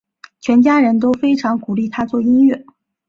[0.39, 2.65] 全家人都非常鼓励他做音乐。